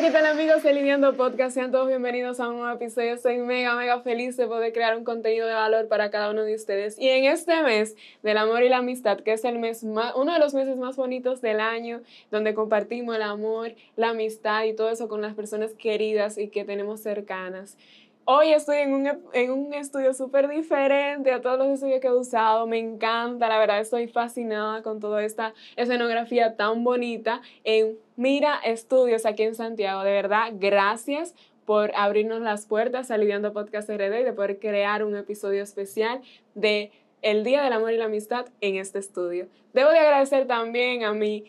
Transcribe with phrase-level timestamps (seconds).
[0.00, 1.52] ¿qué tal amigos de Podcast?
[1.52, 3.12] Sean todos bienvenidos a un nuevo episodio.
[3.12, 6.54] Estoy mega, mega feliz de poder crear un contenido de valor para cada uno de
[6.54, 6.98] ustedes.
[6.98, 10.32] Y en este mes del amor y la amistad, que es el mes más, uno
[10.32, 12.00] de los meses más bonitos del año,
[12.30, 16.64] donde compartimos el amor, la amistad y todo eso con las personas queridas y que
[16.64, 17.76] tenemos cercanas.
[18.32, 22.12] Hoy estoy en un, en un estudio súper diferente a todos los estudios que he
[22.12, 22.64] usado.
[22.68, 29.26] Me encanta, la verdad estoy fascinada con toda esta escenografía tan bonita en Mira Estudios
[29.26, 30.04] aquí en Santiago.
[30.04, 35.02] De verdad, gracias por abrirnos las puertas a Lidiando Podcast RD y de poder crear
[35.02, 36.20] un episodio especial
[36.54, 39.48] de el Día del Amor y la Amistad en este estudio.
[39.72, 41.46] Debo de agradecer también a mi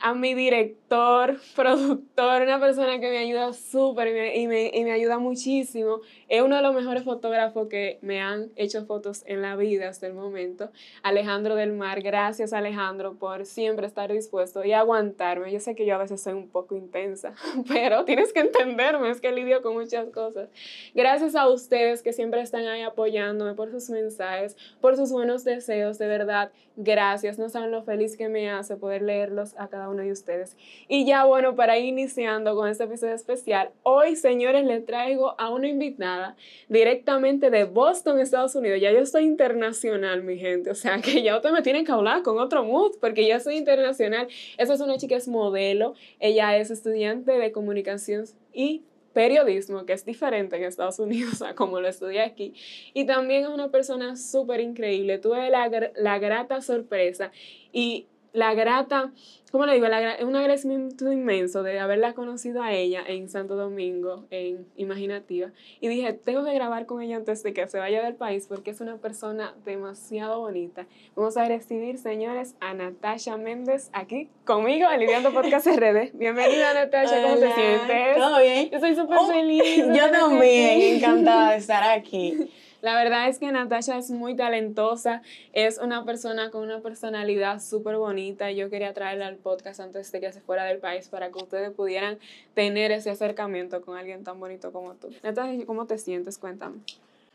[0.00, 5.18] a mi director, productor, una persona que me ayuda súper y, me, y me, ayuda
[5.18, 6.00] muchísimo.
[6.28, 10.06] Es uno de los mejores fotógrafos que me han hecho fotos en la vida hasta
[10.06, 10.70] el momento.
[11.02, 15.52] Alejandro del Mar, gracias Alejandro por siempre estar dispuesto y aguantarme.
[15.52, 17.34] Yo sé que yo a veces soy un poco intensa,
[17.68, 20.48] pero tienes que entenderme, es que lidio con muchas cosas.
[20.94, 25.98] Gracias a ustedes que siempre están ahí apoyándome por sus mensajes, por sus buenos deseos,
[25.98, 27.38] de verdad, gracias.
[27.38, 30.56] No saben lo feliz que me hace poder leerlos a cada uno de ustedes.
[30.88, 35.50] Y ya bueno, para ir iniciando con este episodio especial, hoy señores les traigo a
[35.50, 36.36] una invitada
[36.68, 38.80] directamente de Boston, Estados Unidos.
[38.80, 42.22] Ya yo estoy internacional, mi gente, o sea que ya ustedes me tienen que hablar
[42.22, 44.28] con otro mood porque ya soy internacional.
[44.56, 50.04] Esa es una chica, es modelo, ella es estudiante de comunicación y periodismo, que es
[50.04, 52.54] diferente en Estados Unidos a como lo estudié aquí.
[52.94, 55.18] Y también es una persona súper increíble.
[55.18, 57.32] Tuve la, la grata sorpresa
[57.72, 59.12] y la grata,
[59.50, 59.86] ¿cómo le digo?
[59.86, 65.50] es un agradecimiento inmenso de haberla conocido a ella en Santo Domingo, en Imaginativa.
[65.80, 68.70] Y dije, tengo que grabar con ella antes de que se vaya del país porque
[68.70, 70.86] es una persona demasiado bonita.
[71.14, 76.12] Vamos a recibir, señores, a Natasha Méndez aquí conmigo en Lidiando Podcast RD.
[76.14, 78.16] Bienvenida, Natasha, ¿cómo te sientes?
[78.16, 78.70] ¿Todo bien?
[78.70, 79.76] Yo estoy súper oh, feliz.
[79.94, 82.50] Yo también, encantada de estar aquí.
[82.80, 85.22] La verdad es que Natasha es muy talentosa,
[85.52, 88.52] es una persona con una personalidad súper bonita.
[88.52, 91.70] Yo quería traerla al podcast antes de que se fuera del país para que ustedes
[91.70, 92.18] pudieran
[92.54, 95.08] tener ese acercamiento con alguien tan bonito como tú.
[95.22, 96.38] Natasha, ¿cómo te sientes?
[96.38, 96.78] Cuéntame.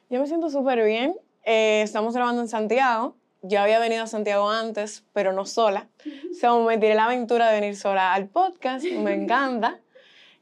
[0.10, 1.16] Yo me siento súper bien.
[1.44, 3.16] Eh, estamos grabando en Santiago.
[3.42, 5.88] Yo había venido a Santiago antes, pero no sola.
[6.32, 8.86] O sea, me tiré la aventura de venir sola al podcast.
[8.86, 9.80] Me encanta.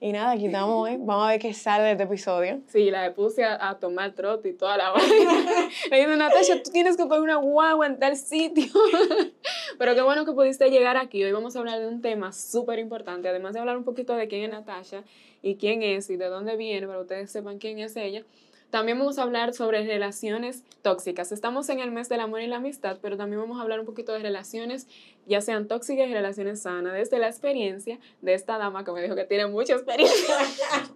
[0.04, 0.98] Y nada, aquí estamos hoy.
[0.98, 2.60] Vamos a ver qué sale de este episodio.
[2.66, 5.70] Sí, la puse a, tomar trote y toda la vaina.
[5.92, 8.66] Le dije, Natasha, tú tienes que poner una guagua en tal sitio.
[9.78, 11.24] Pero qué bueno que pudiste llegar aquí.
[11.24, 13.30] Hoy vamos a hablar de un tema súper importante.
[13.30, 15.04] Además de hablar un poquito de quién es Natasha
[15.44, 18.24] y quién es y de dónde viene, para que ustedes sepan quién es ella.
[18.72, 21.32] También vamos a hablar sobre relaciones tóxicas.
[21.34, 23.86] Estamos en el mes del amor y la amistad, pero también vamos a hablar un
[23.86, 24.88] poquito de relaciones,
[25.28, 29.16] ya sean tóxicas y relaciones sanas, desde la experiencia de esta dama que me dijo
[29.16, 30.36] que tiene mucha experiencia.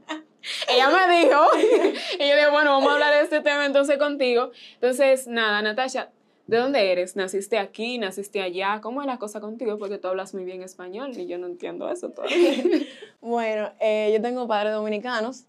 [0.69, 1.41] Ella me dijo,
[2.19, 4.51] y yo dije, bueno, vamos a hablar de este tema entonces contigo.
[4.75, 6.11] Entonces, nada, Natasha,
[6.47, 7.15] ¿De dónde eres?
[7.15, 7.97] ¿Naciste aquí?
[7.97, 8.79] ¿Naciste allá?
[8.79, 9.79] ¿Cómo es la cosa contigo?
[9.79, 12.63] Porque tú hablas muy bien español y yo no entiendo eso todavía.
[13.19, 15.45] bueno, eh, yo tengo padres dominicanos.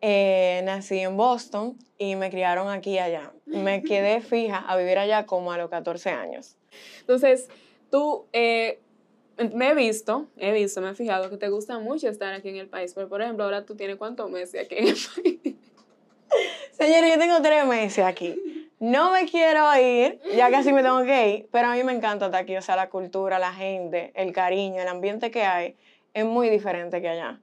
[0.00, 3.32] Eh, nací en Boston y me criaron aquí y allá.
[3.46, 6.56] Me quedé fija a vivir allá como a los 14 años.
[7.00, 7.48] Entonces,
[7.90, 8.80] tú, eh,
[9.54, 12.56] me he visto, he visto, me he fijado que te gusta mucho estar aquí en
[12.56, 15.56] el país, pero por ejemplo, ahora tú tienes cuántos meses aquí en el país.
[16.72, 18.68] Señores, yo tengo tres meses aquí.
[18.78, 22.26] No me quiero ir, ya casi me tengo que ir, pero a mí me encanta
[22.26, 22.56] estar aquí.
[22.56, 25.76] O sea, la cultura, la gente, el cariño, el ambiente que hay
[26.12, 27.40] es muy diferente que allá.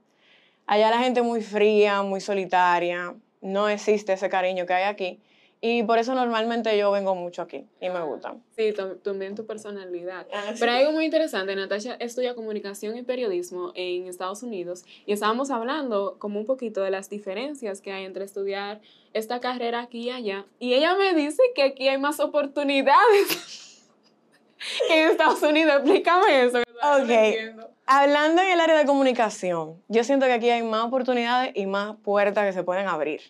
[0.66, 5.20] Allá la gente muy fría, muy solitaria, no existe ese cariño que hay aquí.
[5.66, 8.36] Y por eso normalmente yo vengo mucho aquí y me gusta.
[8.58, 10.28] Sí, también tu personalidad.
[10.34, 15.14] Ah, Pero hay algo muy interesante, Natasha estudia comunicación y periodismo en Estados Unidos y
[15.14, 18.82] estábamos hablando como un poquito de las diferencias que hay entre estudiar
[19.14, 20.46] esta carrera aquí y allá.
[20.60, 23.86] Y ella me dice que aquí hay más oportunidades
[24.90, 25.76] que en Estados Unidos.
[25.78, 26.63] Explícame eso.
[26.82, 27.64] Ok.
[27.86, 31.96] Hablando en el área de comunicación, yo siento que aquí hay más oportunidades y más
[32.04, 33.22] puertas que se pueden abrir.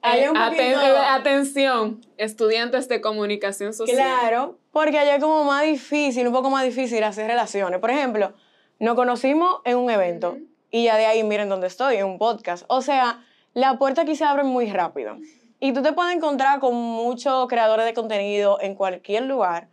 [0.00, 3.96] Hay un eh, atención, estudiantes de comunicación social.
[3.96, 7.80] Claro, porque allá es como más difícil, un poco más difícil hacer relaciones.
[7.80, 8.32] Por ejemplo,
[8.78, 10.38] nos conocimos en un evento
[10.70, 12.64] y ya de ahí miren dónde estoy, en un podcast.
[12.68, 13.24] O sea,
[13.54, 15.16] la puerta aquí se abre muy rápido.
[15.60, 19.68] Y tú te puedes encontrar con muchos creadores de contenido en cualquier lugar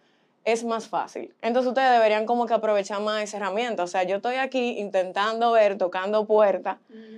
[0.45, 1.33] es más fácil.
[1.41, 3.83] Entonces ustedes deberían como que aprovechar más esa herramienta.
[3.83, 6.77] O sea, yo estoy aquí intentando ver, tocando puertas,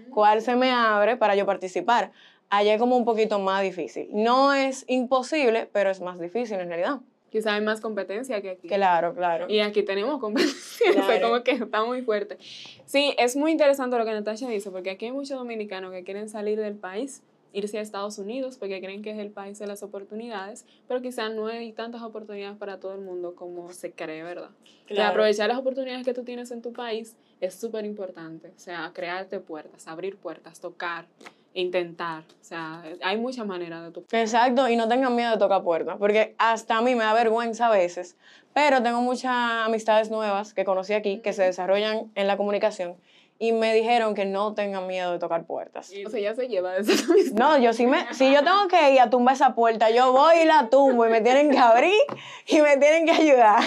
[0.09, 2.11] cuál se me abre para yo participar.
[2.49, 4.07] Allá es como un poquito más difícil.
[4.11, 6.99] No es imposible, pero es más difícil en realidad.
[7.29, 8.69] Quizá hay más competencia que aquí.
[8.69, 9.47] Claro, claro.
[9.49, 11.27] Y aquí tenemos competencia, o sea, Claro.
[11.29, 12.37] como que está muy fuerte.
[12.85, 16.29] Sí, es muy interesante lo que Natasha dice, porque aquí hay muchos dominicanos que quieren
[16.29, 17.21] salir del país,
[17.57, 21.33] irse a Estados Unidos, porque creen que es el país de las oportunidades, pero quizás
[21.33, 24.51] no hay tantas oportunidades para todo el mundo como se cree, ¿verdad?
[24.51, 25.09] O sea, Claro.
[25.11, 28.49] aprovechar las oportunidades que tú tienes en tu país es súper importante.
[28.55, 31.07] O sea, crearte puertas, abrir puertas, tocar,
[31.55, 32.23] intentar.
[32.41, 34.19] O sea, hay muchas maneras de tocar.
[34.19, 37.67] Exacto, y no tengan miedo de tocar puertas, porque hasta a mí me da vergüenza
[37.67, 38.15] a veces,
[38.53, 39.33] pero tengo muchas
[39.65, 42.97] amistades nuevas que conocí aquí que se desarrollan en la comunicación
[43.39, 45.91] y me dijeron que no tengan miedo de tocar puertas.
[46.05, 47.13] O sea, ya se lleva de esa.
[47.33, 50.37] No, yo sí me, si yo tengo que ir a tumbar esa puerta, yo voy
[50.43, 51.93] y la tumbo y me tienen que abrir
[52.47, 53.61] y me tienen que ayudar.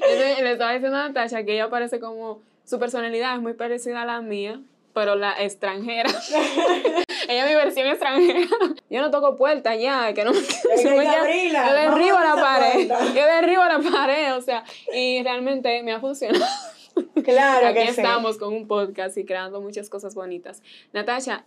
[0.00, 4.02] Yo le, estaba diciendo a Natasha que ella parece como, su personalidad es muy parecida
[4.02, 4.60] a la mía,
[4.94, 6.10] pero la extranjera.
[7.28, 8.48] ella es mi versión extranjera.
[8.90, 10.40] Yo no toco puertas ya, que no me,
[10.82, 11.68] que me abrirla.
[11.68, 12.88] Yo derribo la pared.
[12.88, 16.44] Yo derribo la pared, o sea, y realmente me ha funcionado.
[17.24, 18.00] Claro Aquí que sí.
[18.00, 20.62] estamos con un podcast y creando muchas cosas bonitas.
[20.92, 21.46] Natasha,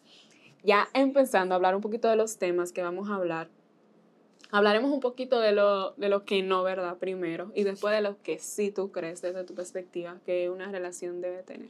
[0.64, 3.50] ya empezando a hablar un poquito de los temas que vamos a hablar.
[4.50, 6.98] Hablaremos un poquito de lo, de lo que no, ¿verdad?
[6.98, 11.20] Primero, y después de lo que sí tú crees desde tu perspectiva que una relación
[11.20, 11.70] debe tener.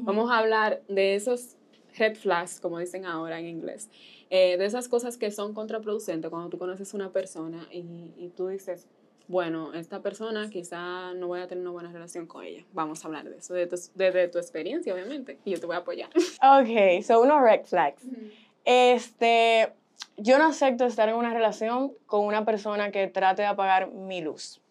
[0.00, 1.56] Vamos a hablar de esos
[1.96, 3.88] red flags, como dicen ahora en inglés,
[4.28, 8.48] eh, de esas cosas que son contraproducentes cuando tú conoces una persona y, y tú
[8.48, 8.86] dices,
[9.28, 12.64] bueno, esta persona quizá no voy a tener una buena relación con ella.
[12.72, 15.76] Vamos a hablar de eso, de tu, desde tu experiencia, obviamente, y yo te voy
[15.76, 16.08] a apoyar.
[16.42, 18.02] Ok, so unos red flags.
[18.64, 19.72] Este,
[20.16, 24.22] yo no acepto estar en una relación con una persona que trate de apagar mi
[24.22, 24.62] luz.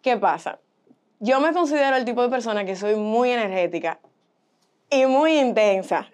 [0.00, 0.58] ¿Qué pasa?
[1.20, 4.00] Yo me considero el tipo de persona que soy muy energética
[4.90, 6.08] y muy intensa.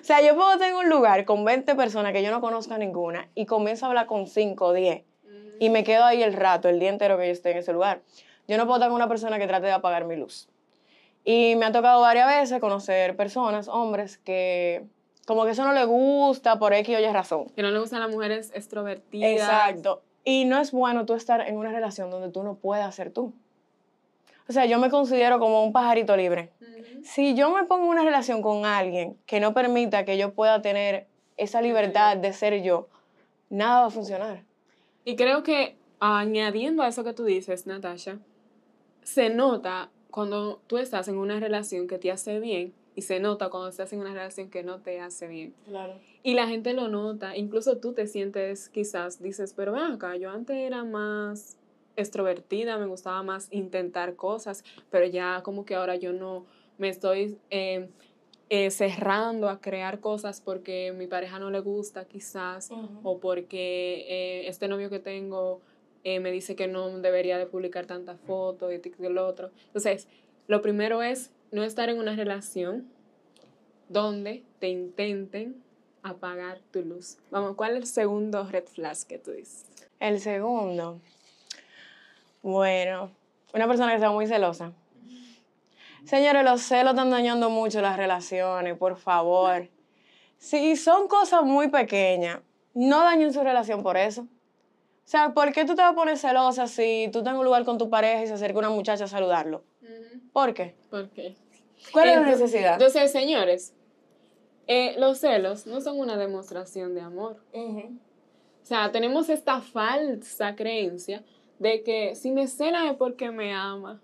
[0.00, 2.78] O sea, yo puedo tener un lugar con 20 personas que yo no conozco a
[2.78, 5.02] ninguna y comienzo a hablar con 5 o 10
[5.58, 8.00] y me quedo ahí el rato, el día entero que yo esté en ese lugar.
[8.48, 10.48] Yo no puedo estar con una persona que trate de apagar mi luz.
[11.24, 14.84] Y me ha tocado varias veces conocer personas, hombres, que
[15.26, 17.46] como que eso no les gusta por X o Y razón.
[17.50, 19.32] Que no le gustan las mujeres extrovertidas.
[19.32, 20.02] Exacto.
[20.24, 23.32] Y no es bueno tú estar en una relación donde tú no puedas ser tú.
[24.48, 26.52] O sea, yo me considero como un pajarito libre.
[26.60, 27.02] Ujú.
[27.02, 30.62] Si yo me pongo en una relación con alguien que no permita que yo pueda
[30.62, 32.86] tener esa libertad de ser yo,
[33.50, 34.45] nada va a funcionar.
[35.06, 38.18] Y creo que añadiendo a eso que tú dices, Natasha,
[39.02, 43.48] se nota cuando tú estás en una relación que te hace bien y se nota
[43.48, 45.54] cuando estás en una relación que no te hace bien.
[45.64, 45.94] Claro.
[46.24, 50.28] Y la gente lo nota, incluso tú te sientes quizás, dices, pero ven acá, yo
[50.28, 51.56] antes era más
[51.94, 56.46] extrovertida, me gustaba más intentar cosas, pero ya como que ahora yo no
[56.78, 57.88] me estoy eh,
[58.48, 62.70] eh, cerrando a crear cosas porque mi pareja no le gusta quizás
[63.02, 65.60] o porque eh, este novio que tengo
[66.04, 69.50] eh, me dice que no debería de publicar tantas fotos y y lo otro.
[69.66, 70.06] Entonces,
[70.46, 72.86] lo primero es no estar en una relación
[73.88, 75.62] donde te intenten
[76.02, 77.18] apagar tu luz.
[77.30, 79.66] Vamos, ¿cuál es el segundo red flag que tú dices?
[79.98, 81.00] El segundo.
[82.42, 83.10] Bueno,
[83.52, 84.72] una persona que sea muy celosa.
[86.06, 89.68] Señores, los celos están dañando mucho las relaciones, por favor.
[90.38, 92.38] Si son cosas muy pequeñas,
[92.74, 94.22] no dañen su relación por eso.
[94.22, 97.44] O sea, ¿por qué tú te vas a poner celosa si tú estás en un
[97.44, 99.64] lugar con tu pareja y se acerca una muchacha a saludarlo?
[100.32, 100.76] ¿Por qué?
[100.90, 101.34] ¿Por qué?
[101.92, 102.72] ¿Cuál es la necesidad?
[102.74, 103.74] Entonces, señores,
[104.68, 107.42] eh, los celos no son una demostración de amor.
[107.52, 107.90] O
[108.62, 111.24] sea, tenemos esta falsa creencia
[111.58, 114.00] de que si me cela es porque me ama.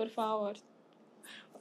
[0.00, 0.56] Por favor.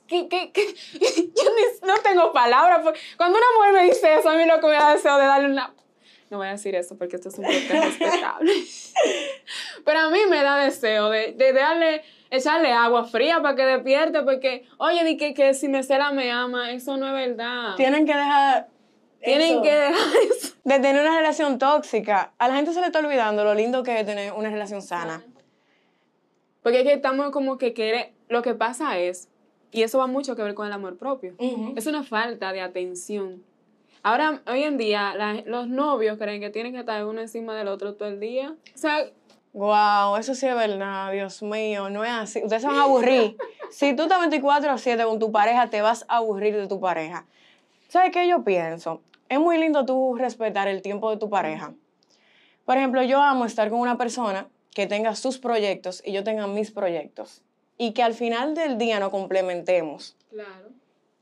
[0.07, 0.63] ¿Qué, qué, qué?
[1.35, 2.79] Yo no tengo palabras.
[2.83, 5.25] por- Cuando una mujer me dice eso, a mí lo que me da deseo de
[5.25, 5.73] darle una...
[6.29, 8.53] No voy a decir eso porque esto es un podcast respetable.
[9.85, 14.21] Pero a mí me da deseo de, de darle, echarle agua fría para que despierte
[14.23, 17.75] porque, oye, di que, que si me cela me ama, eso no es verdad.
[17.75, 18.69] Tienen que dejar.
[19.21, 19.61] Tienen eso.
[19.63, 20.55] que dejar eso.
[20.63, 22.31] De tener una relación tóxica.
[22.37, 25.25] A la gente se le está olvidando lo lindo que es tener una relación sana.
[26.61, 29.27] Porque es que estamos como que quiere, lo que pasa es,
[29.71, 31.35] y eso va mucho que ver con el amor propio,
[31.75, 33.43] es una falta de atención.
[34.01, 37.67] Ahora, hoy en día, la- los novios creen que tienen que estar uno encima del
[37.67, 38.55] otro todo el día.
[38.73, 39.05] O sea,
[39.51, 42.39] Wow, eso sí es verdad, Dios mío, no es así.
[42.43, 43.35] Ustedes se van a aburrir.
[43.71, 46.79] si tú estás 24 a 7 con tu pareja, te vas a aburrir de tu
[46.79, 47.25] pareja.
[47.87, 49.01] ¿Sabes qué yo pienso?
[49.27, 51.73] Es muy lindo tú respetar el tiempo de tu pareja.
[52.65, 56.45] Por ejemplo, yo amo estar con una persona que tenga sus proyectos y yo tenga
[56.45, 57.41] mis proyectos.
[57.79, 60.15] Y que al final del día nos complementemos.
[60.29, 60.67] claro.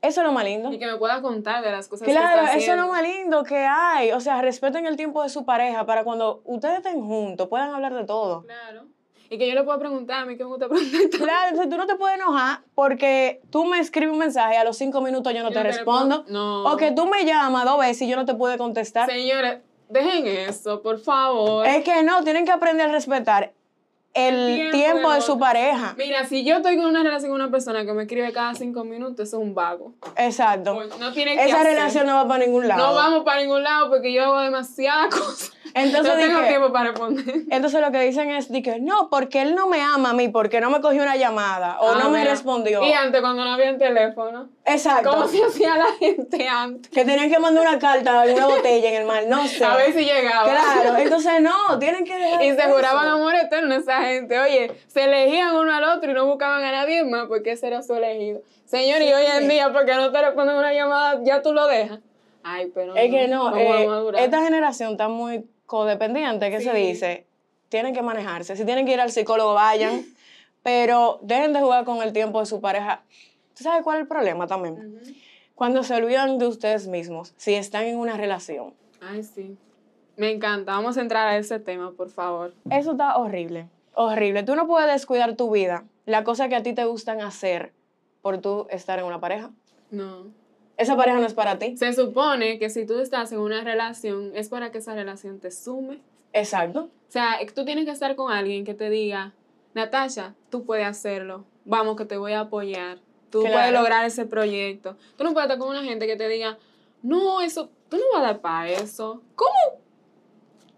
[0.00, 0.72] Eso es lo más lindo.
[0.72, 3.02] Y que me pueda contar de las cosas que Claro, está eso es lo más
[3.02, 4.12] lindo que hay.
[4.12, 7.92] O sea, respeten el tiempo de su pareja para cuando ustedes estén juntos puedan hablar
[7.94, 8.42] de todo.
[8.42, 8.84] Claro.
[9.28, 11.00] Y que yo le pueda preguntar a mí que me gusta preguntar.
[11.20, 14.62] Claro, entonces tú no te puedes enojar porque tú me escribes un mensaje y a
[14.62, 16.16] los cinco minutos yo no Yo te no respondo.
[16.18, 16.32] respondo.
[16.64, 16.72] No.
[16.72, 19.10] O que tú me llamas dos veces y yo no te puedo contestar.
[19.10, 21.66] Señores, dejen eso, por favor.
[21.66, 23.52] Es que no, tienen que aprender a respetar
[24.14, 25.94] el El tiempo de su pareja.
[25.96, 28.82] Mira, si yo estoy con una relación con una persona que me escribe cada cinco
[28.84, 29.92] minutos, eso es un vago.
[30.16, 30.74] Exacto.
[30.98, 31.74] No tiene que Esa hacer.
[31.74, 32.86] relación no va para ningún lado.
[32.86, 35.52] No vamos para ningún lado porque yo hago demasiadas cosas.
[35.74, 37.24] Entonces, no tengo que- tiempo para responder.
[37.50, 40.28] Entonces lo que dicen es di que no, porque él no me ama a mí,
[40.28, 42.82] porque no me cogió una llamada o Ah, no me respondió.
[42.82, 45.10] Y antes, cuando no había teléfono, Exacto.
[45.10, 46.90] ¿cómo se hacía la gente antes?
[46.90, 49.64] Que tenían que mandar una carta o una botella en el mar, no sé.
[49.64, 50.44] A ver si llegaba.
[50.50, 52.68] Claro, entonces no, tienen que dejar Y se eso.
[52.74, 54.38] juraban amor eterno esa gente.
[54.38, 57.82] Oye, se elegían uno al otro y no buscaban a nadie más porque ese era
[57.82, 58.40] su elegido.
[58.66, 62.00] Señor, y hoy en día, porque no te responden una llamada, ya tú lo dejas.
[62.42, 67.26] Ay, pero Es que no, ¿cómo eh, esta generación está muy codependiente, que se dice,
[67.68, 68.56] tienen que manejarse.
[68.56, 70.02] Si tienen que ir al psicólogo, vayan,
[70.62, 73.02] pero dejen de jugar con el tiempo de su pareja.
[73.54, 74.98] ¿Tú sabes cuál es el problema también?
[75.54, 78.72] Cuando se olvidan de ustedes mismos, si están en una relación.
[79.00, 79.56] Ay, sí.
[80.16, 80.72] Me encanta.
[80.72, 82.54] Vamos a entrar a ese tema, por favor.
[82.70, 84.42] Eso está horrible, horrible.
[84.44, 87.72] Tú no puedes descuidar tu vida, las cosas que a ti te gustan hacer
[88.22, 89.50] por tú estar en una pareja.
[89.90, 90.28] No.
[90.78, 91.76] Esa pareja no es para ti.
[91.76, 95.50] Se supone que si tú estás en una relación, es para que esa relación te
[95.50, 96.00] sume.
[96.32, 96.84] Exacto.
[97.08, 99.34] O sea, tú tienes que estar con alguien que te diga,
[99.74, 101.44] Natasha, tú puedes hacerlo.
[101.64, 102.98] Vamos, que te voy a apoyar.
[103.30, 103.54] Tú Claro.
[103.56, 104.96] puedes lograr ese proyecto.
[105.16, 106.58] Tú no puedes estar con una gente que te diga,
[107.02, 109.20] no, eso, tú no vas a dar para eso.
[109.34, 109.82] ¿Cómo?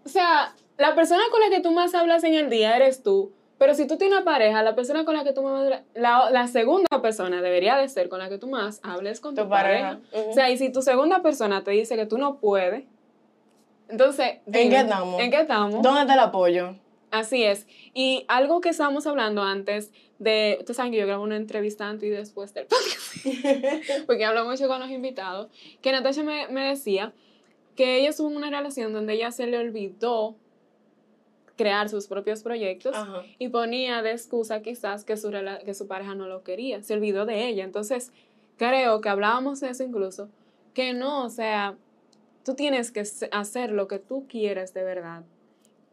[0.03, 3.31] O sea, la persona con la que tú más hablas en el día eres tú.
[3.61, 6.47] Pero si tú tienes una pareja, la persona con la que tú más la, la
[6.47, 9.99] segunda persona debería de ser con la que tú más hables con tu, Tu pareja.
[10.13, 12.85] O sea, y si tu segunda persona te dice que tú no puedes,
[13.87, 15.21] entonces, ¿En qué estamos?
[15.21, 15.83] ¿En qué estamos?
[15.83, 16.75] ¿Dónde está el apoyo?
[17.11, 17.67] Así es.
[17.93, 22.07] Y algo que estábamos hablando antes de, ustedes saben que yo grabo una entrevista antes
[22.07, 25.51] y después del podcast, porque hablo mucho con los invitados,
[25.83, 27.13] que Natasha me, me decía
[27.75, 30.35] que ella estuvo en una relación donde ella se le olvidó
[31.61, 33.23] crear sus propios proyectos Ajá.
[33.37, 35.31] y ponía de excusa quizás que su,
[35.65, 37.63] que su pareja no lo quería, se olvidó de ella.
[37.63, 38.11] Entonces,
[38.57, 40.29] creo que hablábamos de eso incluso,
[40.73, 41.75] que no, o sea,
[42.43, 45.23] tú tienes que hacer lo que tú quieres de verdad,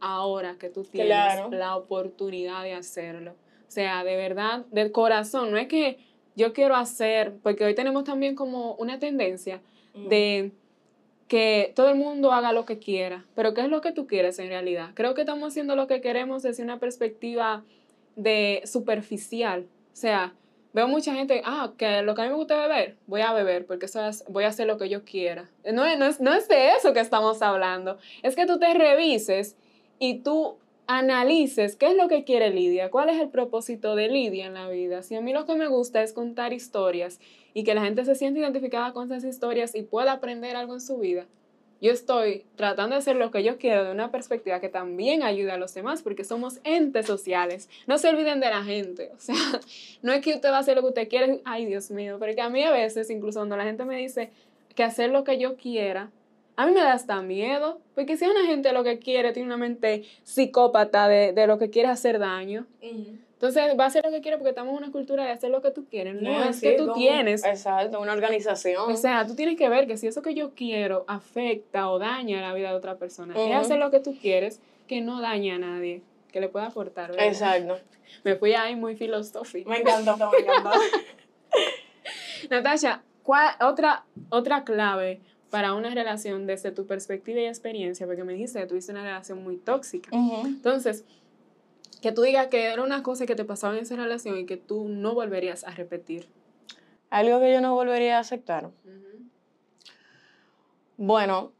[0.00, 1.50] ahora que tú tienes Claro.
[1.50, 3.32] la oportunidad de hacerlo.
[3.32, 5.98] O sea, de verdad, del corazón, no es que
[6.36, 9.60] yo quiero hacer, porque hoy tenemos también como una tendencia
[10.08, 10.52] de
[11.28, 14.38] que todo el mundo haga lo que quiera, pero ¿qué es lo que tú quieres
[14.38, 14.90] en realidad?
[14.94, 17.64] Creo que estamos haciendo lo que queremos desde una perspectiva
[18.16, 19.66] de superficial.
[19.92, 20.34] O sea,
[20.72, 23.66] veo mucha gente, ah, que lo que a mí me gusta beber, voy a beber
[23.66, 25.48] porque eso es- voy a hacer lo que yo quiera.
[25.72, 29.56] No, no, es, no es de eso que estamos hablando, es que tú te revises
[29.98, 30.56] y tú
[30.86, 34.70] analices qué es lo que quiere Lidia, cuál es el propósito de Lidia en la
[34.70, 35.02] vida.
[35.02, 37.20] Si a mí lo que me gusta es contar historias
[37.58, 40.80] y que la gente se sienta identificada con esas historias y pueda aprender algo en
[40.80, 41.26] su vida,
[41.80, 45.50] yo estoy tratando de hacer lo que yo quiero de una perspectiva que también ayude
[45.50, 47.68] a los demás, porque somos entes sociales.
[47.88, 49.10] No se olviden de la gente.
[49.12, 49.34] O sea,
[50.02, 52.40] no es que usted va a hacer lo que usted quiere, ay Dios mío, porque
[52.40, 54.30] a mí a veces, incluso cuando la gente me dice
[54.76, 56.12] que hacer lo que yo quiera,
[56.54, 59.56] a mí me da hasta miedo, porque si una gente lo que quiere tiene una
[59.56, 62.68] mente psicópata de, de lo que quiere hacer daño,
[63.38, 65.62] entonces va a hacer lo que quiere porque estamos en una cultura de hacer lo
[65.62, 66.20] que tú quieres.
[66.20, 68.90] No, es que tú tienes Exacto, una organización.
[68.90, 72.40] o sea, tú tienes que ver que si eso que yo quiero afecta o daña
[72.40, 73.52] la vida de otra persona, es Ujú.
[73.54, 76.02] hacer lo que tú quieres que no daña a nadie,
[76.32, 77.12] que le pueda aportar.
[77.12, 77.28] ¿verdad?
[77.28, 77.78] Exacto.
[78.24, 79.70] Me fui ahí muy filosófica.
[79.70, 80.70] Me encantó, me encantó.
[82.50, 88.04] Natasha, ¿cuál, otra, otra clave para una relación desde tu perspectiva y experiencia?
[88.04, 90.10] Porque me dijiste que tuviste una relación muy tóxica.
[90.16, 90.44] Ujú.
[90.44, 91.04] Entonces,
[92.00, 94.56] que tú digas que era una cosa que te pasaba en esa relación y que
[94.56, 96.28] tú no volverías a repetir.
[97.10, 98.70] Algo que yo no volvería a aceptar.
[100.96, 101.52] Bueno,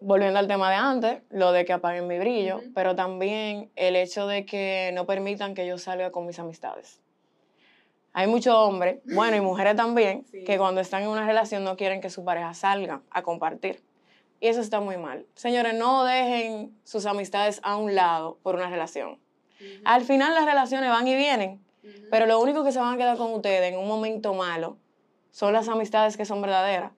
[0.00, 4.26] volviendo al tema de antes, lo de que apaguen mi brillo, pero también el hecho
[4.26, 7.00] de que no permitan que yo salga con mis amistades.
[8.12, 10.44] Hay muchos hombres, bueno, y mujeres también, Sí.
[10.44, 13.82] que cuando están en una relación no quieren que su pareja salga a compartir.
[14.40, 15.26] Y eso está muy mal.
[15.34, 19.18] Señores, no dejen sus amistades a un lado por una relación.
[19.84, 21.60] Al final las relaciones van y vienen,
[22.10, 24.76] pero lo único que se van a quedar con ustedes en un momento malo
[25.30, 26.92] son las amistades que son verdaderas.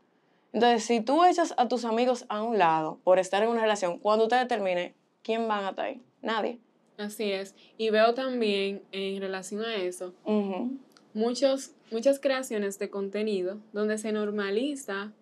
[0.52, 3.99] Entonces, si tú echas a tus amigos a un lado por estar en una relación,
[3.99, 6.00] cuando ustedes terminen, ¿quién van a estar ahí?
[6.23, 6.59] Nadie.
[6.99, 7.55] Así es.
[7.79, 10.76] Y veo también en relación a eso Ujú.
[11.14, 15.12] muchos, muchas creaciones de contenido donde se normaliza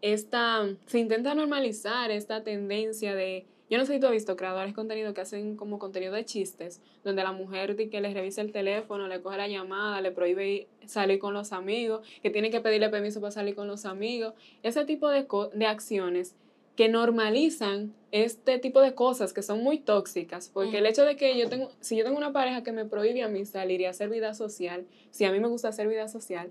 [0.00, 4.70] esta, se intenta normalizar esta tendencia de, yo no sé si tú has visto creadores
[4.70, 8.52] de contenido que hacen como contenido de chistes, donde la mujer que les revisa el
[8.52, 12.90] teléfono, le coge la llamada, le prohíbe salir con los amigos, que tiene que pedirle
[12.90, 16.36] permiso para salir con los amigos, ese tipo de, de acciones
[16.76, 21.38] que normalizan este tipo de cosas que son muy tóxicas, porque el hecho de que
[21.38, 24.08] yo tengo, si yo tengo una pareja que me prohíbe a mí salir y hacer
[24.08, 26.50] vida social, si a mí me gusta hacer vida social,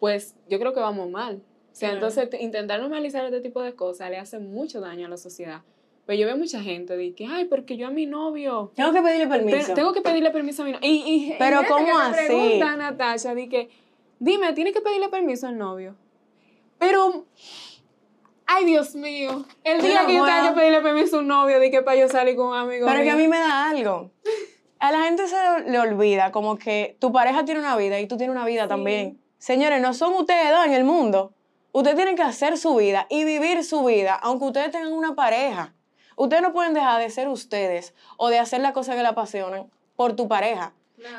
[0.00, 1.36] pues yo creo que vamos mal.
[1.72, 5.16] O sea, entonces intentar normalizar este tipo de cosas le hace mucho daño a la
[5.16, 5.62] sociedad.
[6.06, 8.72] Pues yo veo mucha gente de que, ay, porque yo a mi novio...
[8.74, 9.72] Tengo que pedirle permiso.
[9.72, 10.86] tengo que pedirle permiso a mi novio.
[10.86, 12.26] Y, Pero ¿cómo así?
[12.26, 13.70] pregunta Natasha, de que,
[14.18, 15.96] dime, ¿tiene que pedirle permiso al novio?
[16.78, 17.24] Pero,
[18.44, 21.70] ay, Dios mío, el día que yo tenga que pedirle permiso a un novio, de
[21.70, 24.10] que para yo salir con un amigo Pero que a mí me da algo.
[24.80, 28.18] A la gente se le olvida como que tu pareja tiene una vida y tú
[28.18, 29.18] tienes una vida también.
[29.38, 31.32] Señores, no son ustedes dos en el mundo.
[31.72, 35.74] Ustedes tienen que hacer su vida y vivir su vida, aunque ustedes tengan una pareja.
[36.16, 39.70] Ustedes no pueden dejar de ser ustedes o de hacer la cosa que le apasionan
[39.96, 40.72] por tu pareja.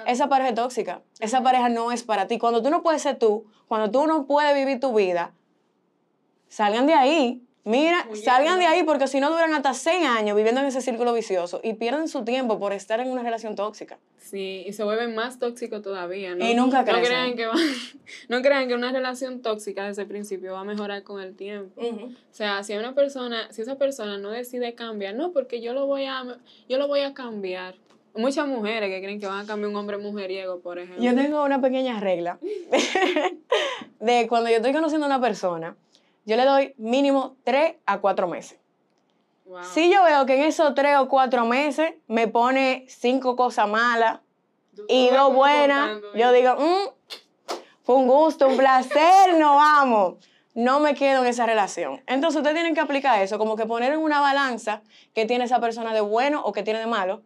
[0.06, 1.02] Esa pareja es tóxica.
[1.20, 2.38] Esa pareja no es para ti.
[2.38, 5.34] Cuando tú no puedes ser tú, cuando tú no puedes vivir tu vida,
[6.48, 10.62] salgan de ahí Mira, salgan de ahí porque si no duran hasta seis años viviendo
[10.62, 13.98] en ese círculo vicioso y pierden su tiempo por estar en una relación tóxica.
[14.20, 16.46] Sí, y se vuelven más tóxicos todavía, ¿no?
[16.48, 17.02] Y nunca crecen.
[17.02, 17.48] No crean que,
[18.30, 21.82] no crean que una relación tóxica desde el principio va a mejorar con el tiempo.
[21.82, 25.88] O sea, si una persona, si esa persona no decide cambiar, no, porque yo lo
[25.88, 26.24] voy a,
[26.70, 27.74] yo lo voy a cambiar.
[28.14, 31.04] Muchas mujeres que creen que van a cambiar un hombre mujeriego, por ejemplo.
[31.04, 32.38] Yo tengo una pequeña regla
[34.00, 35.76] de cuando yo estoy conociendo a una persona
[36.26, 38.60] yo le doy mínimo tres a cuatro meses.
[39.74, 44.20] Si yo veo que en esos tres o cuatro meses me pone cinco cosas malas
[44.88, 47.54] y dos buenas, yo digo, mm,
[47.84, 50.16] fue un gusto, un placer, no vamos.
[50.56, 52.02] No me quedo en esa relación.
[52.08, 54.82] Entonces ustedes tienen que aplicar eso, como que poner en una balanza
[55.14, 57.22] que tiene esa persona de bueno o que tiene de malo.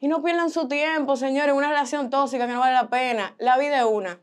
[0.00, 3.34] Y no pierdan su tiempo, señores, en una relación tóxica que no vale la pena.
[3.38, 4.20] La vida es una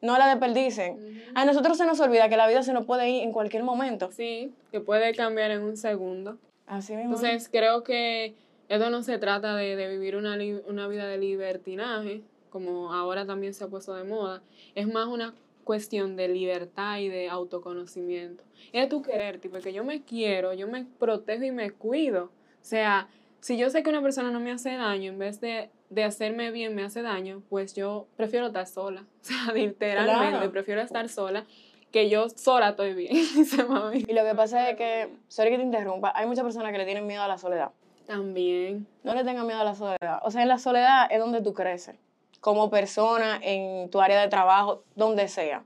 [0.00, 1.22] no la desperdicen.
[1.34, 4.10] A nosotros se nos olvida que la vida se nos puede ir en cualquier momento.
[4.12, 6.38] Sí, que puede cambiar en un segundo.
[6.66, 7.14] Así mismo.
[7.14, 8.34] Entonces, creo que
[8.68, 13.64] esto no se trata de, vivir una, una vida de libertinaje, como ahora también se
[13.64, 14.42] ha puesto de moda.
[14.74, 15.34] Es más una
[15.64, 18.44] cuestión de libertad y de autoconocimiento.
[18.72, 22.24] Es tu querer, tipo, que yo me quiero, yo me protejo y me cuido.
[22.24, 23.08] O sea,
[23.40, 26.50] si yo sé que una persona no me hace daño, en vez de de hacerme
[26.50, 29.04] bien me hace daño, pues yo prefiero estar sola.
[29.22, 31.44] O sea, literalmente, prefiero estar sola
[31.90, 34.04] que yo sola estoy bien, dice mami.
[34.06, 36.84] Y lo que pasa es que, sorry que te interrumpa, hay muchas personas que le
[36.84, 37.70] tienen miedo a la soledad.
[38.06, 38.86] También.
[39.04, 40.20] No le tengan miedo a la soledad.
[40.22, 41.96] O sea, en la soledad es donde tú creces,
[42.40, 45.64] como persona, en tu área de trabajo, donde sea.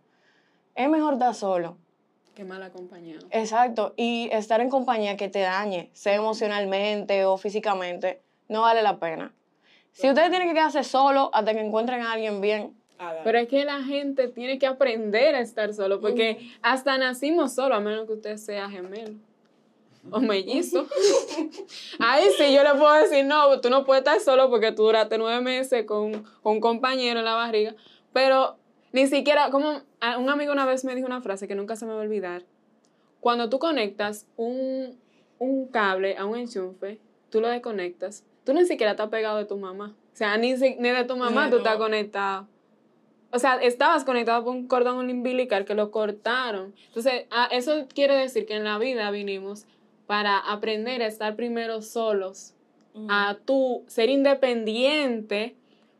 [0.74, 1.76] Es mejor estar solo.
[2.34, 3.26] Que mal acompañado.
[3.30, 3.92] Exacto.
[3.96, 9.32] Y estar en compañía que te dañe, sea emocionalmente o físicamente, no vale la pena.
[9.92, 12.74] Si ustedes tienen que quedarse solos hasta que encuentren a alguien bien.
[13.24, 17.78] Pero es que la gente tiene que aprender a estar solo, porque hasta nacimos solos,
[17.78, 19.16] a menos que usted sea gemelo
[20.10, 20.86] o mellizo.
[21.98, 25.18] Ahí sí yo le puedo decir, no, tú no puedes estar solo porque tú duraste
[25.18, 27.74] nueve meses con, un compañero en la barriga.
[28.12, 28.56] Pero
[28.92, 29.82] ni siquiera, como
[30.18, 32.44] un amigo una vez me dijo una frase que nunca se me va a olvidar.
[33.20, 34.98] Cuando tú conectas un,
[35.38, 36.98] un cable a un enchufe,
[37.30, 39.94] tú lo desconectas tú ni siquiera estás pegado de tu mamá.
[40.12, 42.46] O sea, ni, ni de tu mamá tú estás conectado.
[43.32, 46.74] O sea, estabas conectado por un cordón umbilical que lo cortaron.
[46.88, 49.66] Entonces, ah, eso quiere decir que en la vida vinimos
[50.06, 52.54] para aprender a estar primero solos,
[53.08, 55.56] a tú ser independiente,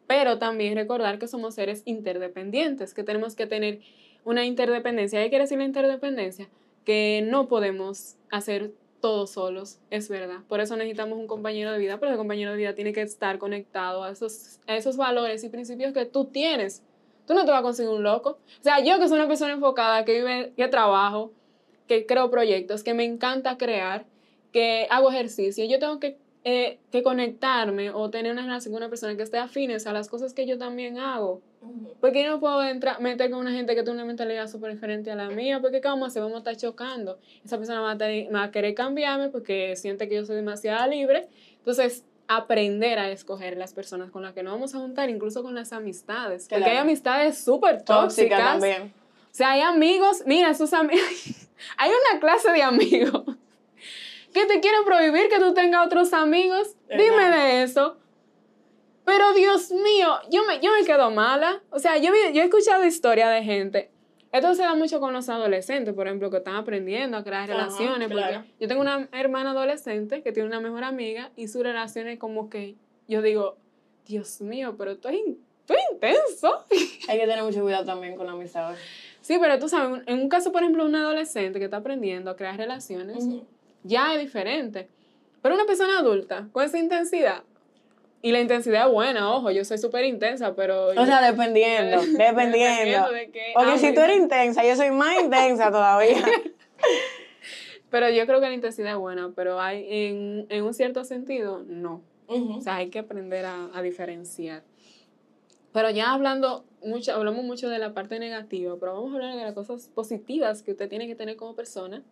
[0.07, 3.81] pero también recordar que somos seres interdependientes, que tenemos que tener
[4.24, 5.22] una interdependencia.
[5.22, 6.50] ¿Qué quiere decir la interdependencia?
[6.85, 10.38] Que no podemos hacer todos solos, es verdad.
[10.48, 13.36] Por eso necesitamos un compañero de vida, pero el compañero de vida tiene que estar
[13.36, 16.82] conectado a esos, a esos valores y principios que tú tienes.
[17.26, 18.38] Tú no te vas a conseguir un loco.
[18.60, 21.32] O sea, yo que soy una persona enfocada, que vive, que trabajo,
[21.88, 24.06] que creo proyectos, que me encanta crear,
[24.52, 28.88] que hago ejercicio, yo tengo que, eh, que conectarme o tener una relación con una
[28.88, 31.42] persona que esté afines a las cosas que yo también hago.
[32.01, 35.11] Porque yo no puedo entrar, meter con una gente que tiene una mentalidad súper diferente
[35.11, 36.22] a la mía, porque ¿qué vamos a hacer?
[36.22, 37.18] Vamos a estar chocando.
[37.44, 41.29] Esa persona va a, querer cambiarme porque siente que yo soy demasiado libre.
[41.59, 45.55] Entonces, aprender a escoger las personas con las que nos vamos a juntar, incluso con
[45.55, 46.48] las amistades.
[46.51, 48.40] Porque hay amistades súper tóxicas.
[48.40, 48.92] también.
[49.33, 51.07] O sea, hay amigos, mira, esos amigos,
[51.79, 53.22] hay una clase de amigos
[54.35, 56.75] que te quieren prohibir que tú tengas otros amigos.
[56.88, 57.96] Dime de eso.
[59.04, 61.62] Pero Dios mío, yo me, yo me quedo mala.
[61.70, 63.90] O sea, yo, he escuchado historias de gente.
[64.30, 67.52] Esto se da mucho con los adolescentes, por ejemplo, que están aprendiendo a crear Ajá,
[67.52, 68.08] relaciones.
[68.08, 68.36] claro.
[68.38, 72.48] Porque yo tengo una hermana adolescente que tiene una mejor amiga y sus relaciones como
[72.48, 72.76] que
[73.08, 73.56] yo digo,
[74.06, 75.16] Dios mío, pero tú es,
[75.66, 76.64] tú es intenso.
[77.08, 78.74] Hay que tener mucho cuidado también con la amistad.
[79.20, 82.36] Sí, pero tú sabes, en un caso, por ejemplo, un adolescente que está aprendiendo a
[82.36, 83.24] crear relaciones,
[83.82, 84.88] ya es diferente.
[85.42, 87.42] Pero una persona adulta, con esa intensidad,
[88.24, 90.90] y la intensidad es buena, ojo, yo soy súper intensa, pero...
[90.90, 93.11] O sea, dependiendo, dependiendo.
[93.11, 96.24] de qué Porque si tú eres intensa, yo soy más intensa todavía.
[97.90, 101.62] Pero yo creo que la intensidad es buena, pero hay en, en un cierto sentido,
[101.66, 102.00] no.
[102.26, 104.62] O sea, hay que aprender a, a diferenciar.
[105.74, 109.42] Pero ya hablando mucho, hablamos mucho de la parte negativa, pero vamos a hablar de
[109.42, 112.02] las cosas positivas que usted tiene que tener como persona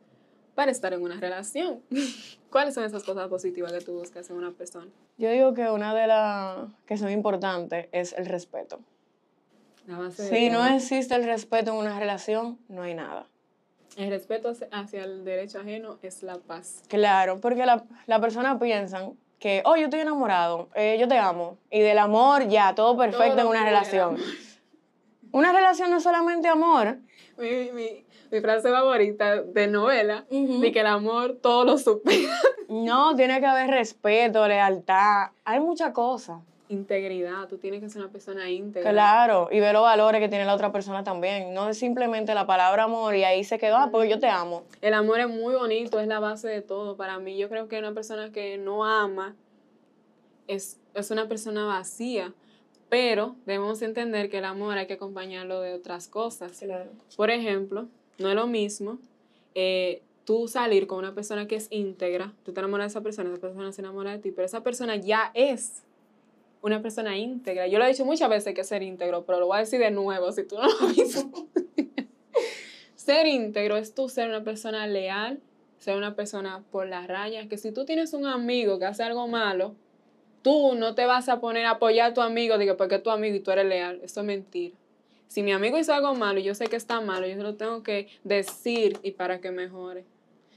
[0.60, 1.80] para estar en una relación.
[2.50, 4.88] ¿Cuáles son esas cosas positivas que tú buscas en una persona?
[5.16, 8.78] Yo digo que una de las que son importantes es el respeto.
[10.10, 13.24] Si no existe el respeto en una relación, no hay nada.
[13.96, 16.82] El respeto hacia- el derecho ajeno es la paz.
[16.88, 21.56] Claro, porque la, la persona piensan que, oh, yo estoy enamorado, eh, yo te amo.
[21.70, 24.18] Y del amor ya, todo perfecto Todo en una relación.
[25.32, 26.98] Una relación no es solamente amor.
[27.38, 30.60] Mi, mi, mi frase favorita de novela, Ujú.
[30.60, 32.32] de que el amor todo lo supera.
[32.70, 35.30] No, tiene que haber respeto, lealtad.
[35.44, 36.38] Hay muchas cosas.
[36.68, 38.92] Integridad, tú tienes que ser una persona íntegra.
[38.92, 41.52] Claro, y ver los valores que tiene la otra persona también.
[41.52, 44.62] No es simplemente la palabra amor y ahí se quedó, ah, porque yo te amo.
[44.82, 46.96] El amor es muy bonito, es la base de todo.
[46.96, 49.34] Para mí, yo creo que una persona que no ama
[50.46, 52.32] es, es una persona vacía.
[52.90, 56.58] Pero debemos entender que el amor hay que acompañarlo de otras cosas.
[56.58, 56.90] Claro.
[57.16, 58.98] Por ejemplo, no es lo mismo
[59.54, 63.30] eh, tú salir con una persona que es íntegra, tú te enamoras de esa persona,
[63.30, 65.82] esa persona se enamora de ti, pero esa persona ya es
[66.62, 67.66] una persona íntegra.
[67.66, 69.90] Yo lo he dicho muchas veces que ser íntegro, pero lo voy a decir de
[69.90, 71.48] nuevo si tú no lo has visto.
[72.94, 75.40] ser íntegro es tú ser una persona leal,
[75.78, 79.26] ser una persona por las rayas, que si tú tienes un amigo que hace algo
[79.26, 79.74] malo,
[80.42, 83.36] tú no te vas a poner a apoyar a tu amigo, porque es tu amigo
[83.36, 84.00] y tú eres leal.
[84.02, 84.74] Eso es mentira.
[85.28, 87.54] Si mi amigo hizo algo malo y yo sé que está malo, yo se lo
[87.54, 90.04] tengo que decir y para que mejore.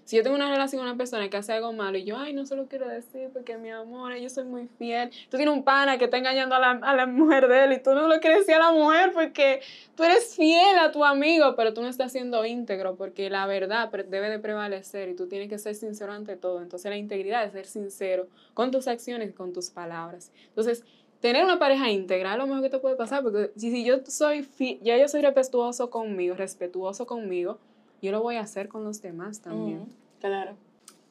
[0.05, 2.33] Si yo tengo una relación con una persona que hace algo malo y yo, ay,
[2.33, 5.09] no se lo quiero decir porque mi amor, yo soy muy fiel.
[5.29, 7.81] Tú tienes un pana que está engañando a la, a la mujer de él y
[7.81, 9.61] tú no lo quieres decir a la mujer porque
[9.95, 13.89] tú eres fiel a tu amigo, pero tú no estás siendo íntegro porque la verdad
[13.91, 16.61] debe de prevalecer y tú tienes que ser sincero ante todo.
[16.61, 20.31] Entonces la integridad es ser sincero con tus acciones y con tus palabras.
[20.49, 20.83] Entonces,
[21.19, 23.99] tener una pareja íntegra es lo mejor que te puede pasar porque si, si yo
[24.05, 24.45] soy
[24.81, 27.59] ya yo soy respetuoso conmigo, respetuoso conmigo,
[28.03, 29.85] yo lo voy a hacer con los demás también.
[30.19, 30.51] Claro.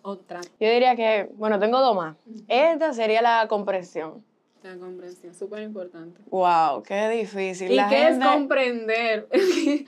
[0.02, 2.16] Otra, Yo diría que, bueno, tengo dos más.
[2.48, 4.24] Esta sería la comprensión.
[4.64, 6.20] la comprensión, súper importante.
[6.31, 7.70] Wow, qué difícil.
[7.70, 9.28] ¿Y La qué gente es comprender?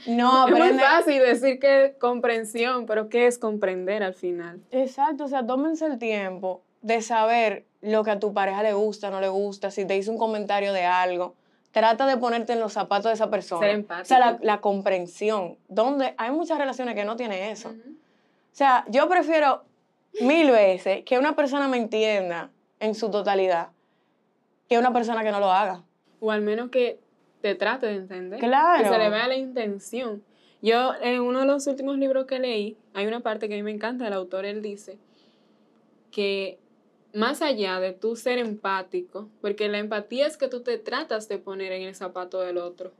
[0.07, 0.83] no es muy aprende.
[0.83, 4.61] fácil decir que es comprensión, pero ¿qué es comprender al final?
[4.71, 9.11] Exacto, o sea, tómense el tiempo de saber lo que a tu pareja le gusta,
[9.11, 11.35] no le gusta, si te hizo un comentario de algo.
[11.75, 13.61] Trata de ponerte en los zapatos de esa persona.
[13.67, 14.07] Ser O empático.
[14.07, 15.59] sea, la, la comprensión.
[15.69, 17.71] Donde hay muchas relaciones que no tienen eso.
[17.71, 17.73] O
[18.57, 19.65] sea, yo prefiero
[20.21, 23.71] mil veces que una persona me entienda en su totalidad
[24.69, 25.83] que una persona que no lo haga.
[26.21, 27.01] O al menos que
[27.43, 28.39] te trate de entender.
[28.39, 28.83] Claro.
[28.85, 30.23] Que se le vea la intención.
[30.63, 33.63] Yo, en uno de los últimos libros que leí, hay una parte que a mí
[33.65, 34.97] me encanta, el autor, él dice
[36.11, 36.59] que
[37.15, 41.39] más allá de tú ser empático, porque la empatía es que tú te tratas de
[41.39, 42.93] poner en el zapato del otro,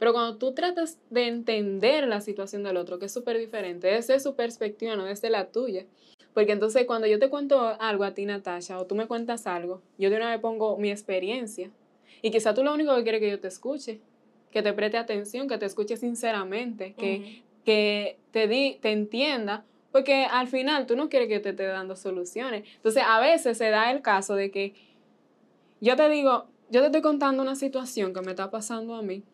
[0.00, 4.18] pero cuando tú tratas de entender la situación del otro, que es súper diferente, desde
[4.18, 5.84] su perspectiva, no desde la tuya.
[6.32, 9.82] Porque entonces cuando yo te cuento algo a ti, Natasha, o tú me cuentas algo,
[9.98, 11.70] yo de una vez pongo mi experiencia.
[12.22, 14.00] Y quizá tú lo único que quieres es que yo te escuche,
[14.50, 20.24] que te preste atención, que te escuche sinceramente, que, que te, di, te entienda, porque
[20.24, 22.64] al final tú no quieres que yo te esté dando soluciones.
[22.76, 24.74] Entonces a veces se da el caso de que
[25.80, 29.24] yo te digo, yo te estoy contando una situación que me está pasando a mí,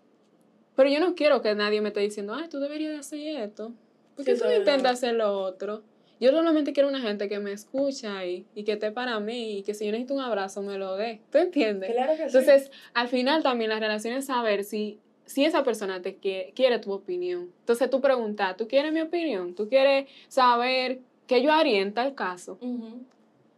[0.74, 3.72] pero yo no quiero que nadie me esté diciendo, ay, tú deberías de hacer esto.
[4.14, 5.82] ¿Por qué Sí, tú no intentas hacer lo otro?
[6.18, 9.62] Yo solamente quiero una gente que me escucha y, y que esté para mí y
[9.62, 11.20] que si yo necesito un abrazo me lo dé.
[11.30, 11.92] ¿Tú entiendes?
[11.92, 12.36] Claro que sí.
[12.38, 16.78] Entonces, al final también la relación es saber si, si esa persona te quiere, quiere
[16.78, 17.50] tu opinión.
[17.60, 19.54] Entonces tú preguntas, ¿tú quieres mi opinión?
[19.54, 22.58] ¿Tú quieres saber qué yo haría en tal caso?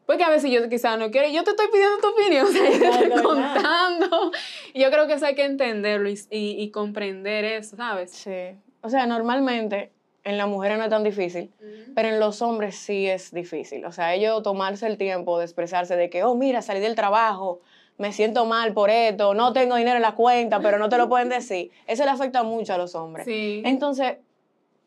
[0.07, 2.71] Porque a veces yo quizás no quiero, yo te estoy pidiendo tu opinión, o sea,
[2.71, 4.33] yo te estoy contando.
[4.73, 8.11] Y yo creo que eso hay que entenderlo y, y, y comprender eso, ¿sabes?
[8.13, 8.57] Sí.
[8.81, 9.93] O sea, normalmente
[10.25, 11.51] en las mujeres no es tan difícil,
[11.95, 13.85] pero en los hombres sí es difícil.
[13.87, 17.61] O sea, ellos tomarse el tiempo de expresarse de que, oh, mira, salí del trabajo,
[17.99, 21.09] me siento mal por esto, no tengo dinero en la cuenta, pero no te lo
[21.09, 21.71] pueden decir.
[21.87, 23.27] Eso le afecta mucho a los hombres.
[23.27, 23.63] Sí.
[23.65, 24.17] Entonces,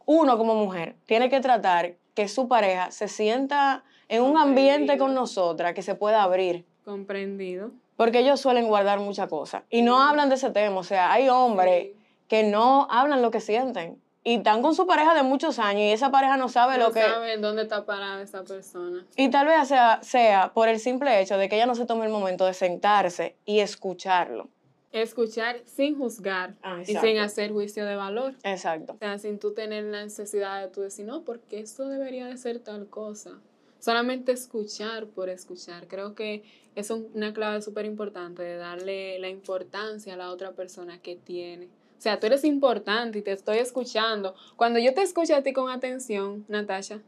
[0.05, 5.13] uno como mujer tiene que tratar que su pareja se sienta en un ambiente con
[5.13, 6.65] nosotras, que se pueda abrir.
[6.83, 7.71] Comprendido.
[7.95, 9.63] Porque ellos suelen guardar muchas cosas.
[9.69, 10.77] Y no hablan de ese tema.
[10.79, 11.95] O sea, hay hombres Sí.
[12.27, 14.01] que no hablan lo que sienten.
[14.23, 16.93] Y están con su pareja de muchos años y esa pareja no sabe No lo
[16.93, 17.01] que...
[17.01, 19.03] saben dónde está parada esa persona.
[19.15, 22.05] Y tal vez sea, sea por el simple hecho de que ella no se tome
[22.05, 24.47] el momento de sentarse y escucharlo.
[24.91, 28.35] Escuchar sin juzgar Ah, y sin hacer juicio de valor.
[28.43, 28.93] Exacto.
[28.93, 32.37] O sea, sin tú tener la necesidad de tú decir, no, porque esto debería de
[32.37, 33.31] ser tal cosa.
[33.79, 35.87] Solamente escuchar por escuchar.
[35.87, 36.43] Creo que
[36.75, 41.15] es un- una clave súper importante de darle la importancia a la otra persona que
[41.15, 41.69] tiene.
[42.01, 44.33] O sea, tú eres importante y te estoy escuchando.
[44.55, 46.99] Cuando yo te escucho a ti con atención, Natasha,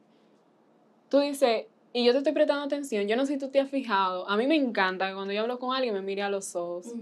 [1.09, 3.71] tú dices, y yo te estoy prestando atención, yo no sé si tú te has
[3.71, 6.55] fijado, a mí me encanta que cuando yo hablo con alguien me mire a los
[6.55, 6.93] ojos.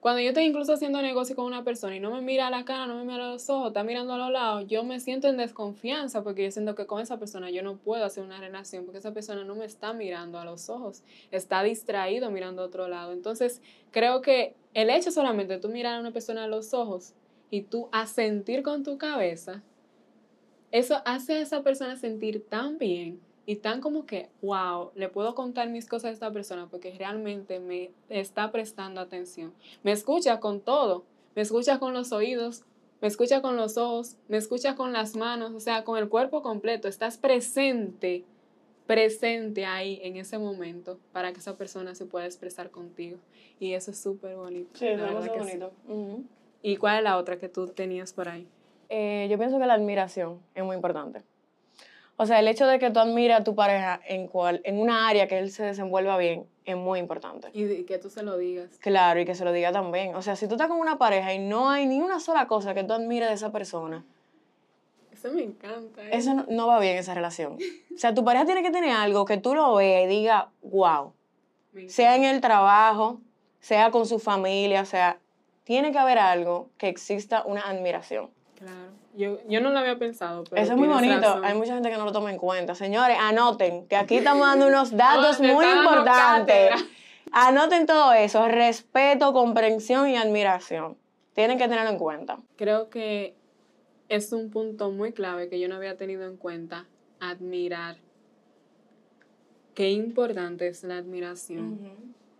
[0.00, 2.64] Cuando yo estoy incluso haciendo negocio con una persona y no me mira a la
[2.64, 5.28] cara, no me mira a los ojos, está mirando a los lados, yo me siento
[5.28, 8.84] en desconfianza porque yo siento que con esa persona yo no puedo hacer una relación
[8.84, 12.88] porque esa persona no me está mirando a los ojos, está distraído mirando a otro
[12.88, 13.12] lado.
[13.12, 17.14] Entonces, creo que el hecho solamente de tú mirar a una persona a los ojos
[17.50, 19.62] y tú asentir con tu cabeza,
[20.70, 25.34] eso hace a esa persona sentir tan bien y tan como que, wow, le puedo
[25.34, 29.54] contar mis cosas a esta persona porque realmente me está prestando atención.
[29.82, 32.64] Me escucha con todo, me escucha con los oídos,
[33.00, 36.42] me escucha con los ojos, me escucha con las manos, o sea, con el cuerpo
[36.42, 36.88] completo.
[36.88, 38.24] Estás presente,
[38.86, 43.18] presente ahí en ese momento para que esa persona se pueda expresar contigo.
[43.58, 44.68] Y eso es súper bonito.
[44.74, 45.38] Sí, es que sí.
[45.38, 45.72] bonito.
[45.88, 46.24] Ujú.
[46.62, 48.48] ¿Y cuál es la otra que tú tenías por ahí?
[48.88, 51.22] Eh, yo pienso que la admiración es muy importante.
[52.20, 55.08] O sea, el hecho de que tú admires a tu pareja en, cual, en una
[55.08, 57.48] área que él se desenvuelva bien es muy importante.
[57.52, 58.76] Y que tú se lo digas.
[58.80, 60.16] Claro, y que se lo diga también.
[60.16, 62.74] O sea, si tú estás con una pareja y no hay ni una sola cosa
[62.74, 64.04] que tú admires de esa persona,
[65.12, 66.02] Eso me encanta.
[66.02, 66.10] ¿eh?
[66.12, 67.56] eso no, no va bien esa relación.
[67.94, 71.12] O sea, tu pareja tiene que tener algo que tú lo veas y diga, wow.
[71.86, 73.20] Sea en el trabajo,
[73.60, 75.20] sea con su familia, o sea,
[75.68, 78.30] tiene que haber algo que exista una admiración.
[78.54, 78.88] Claro.
[79.14, 81.20] Yo, yo no lo había pensado, pero Eso es muy bonito.
[81.20, 81.44] razón.
[81.44, 82.74] Hay mucha gente que no lo toma en cuenta.
[82.74, 86.70] Señores, anoten, que aquí estamos dando unos datos muy importantes.
[87.32, 90.96] Anoten todo eso, respeto, comprensión y admiración.
[91.34, 92.38] Tienen que tenerlo en cuenta.
[92.56, 93.34] Creo que
[94.08, 96.86] es un punto muy clave que yo no había tenido en cuenta.
[97.20, 97.98] Admirar.
[99.74, 101.92] Qué importante es la admiración.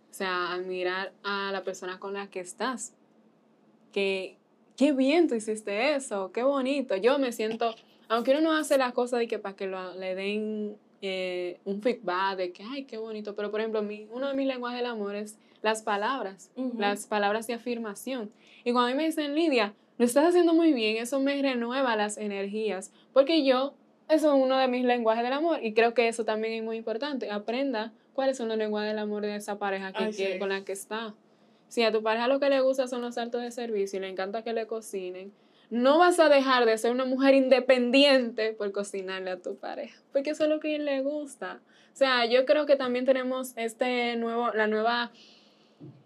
[0.09, 2.95] O sea, admirar a la persona con la que estás.
[3.91, 4.37] Que,
[4.77, 6.95] qué bien tú hiciste eso, qué bonito.
[6.95, 7.73] Yo me siento,
[8.07, 11.81] aunque uno no hace las cosas de que para que lo- le den eh, un
[11.81, 13.35] feedback de que, ay, qué bonito.
[13.35, 16.77] Pero, por ejemplo, mi, uno de mis lenguajes del amor es las palabras, Ujú.
[16.77, 18.31] las palabras de afirmación.
[18.65, 21.95] Y cuando a mí me dicen, Lidia, lo estás haciendo muy bien, eso me renueva
[21.95, 22.91] las energías.
[23.13, 23.73] Porque yo,
[24.09, 25.59] eso es uno de mis lenguajes del amor.
[25.63, 27.29] Y creo que eso también es muy importante.
[27.31, 30.37] Aprenda cuáles son los lenguajes del amor de esa pareja que sí.
[30.39, 31.15] con la que está.
[31.69, 34.09] Si a tu pareja lo que le gusta son los actos de servicio y le
[34.09, 35.31] encanta que le cocinen,
[35.69, 40.31] no vas a dejar de ser una mujer independiente por cocinarle a tu pareja, porque
[40.31, 41.61] eso es lo que a él le gusta.
[41.93, 45.11] O sea, yo creo que también tenemos este nuevo, la nueva,